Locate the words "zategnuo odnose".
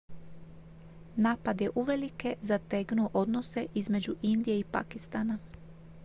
2.41-3.65